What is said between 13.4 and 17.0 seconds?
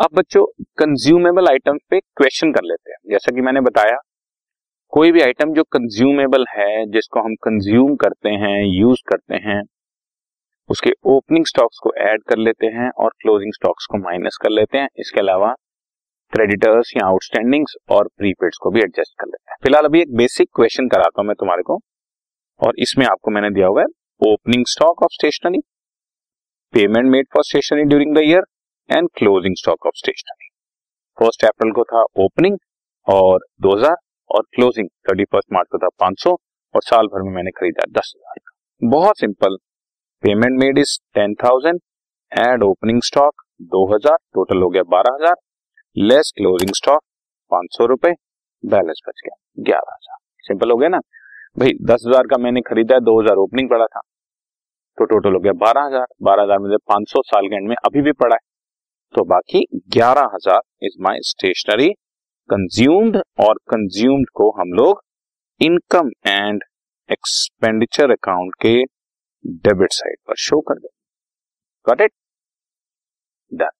Stocks को minus कर लेते हैं। इसके अलावा क्रेडिटर्स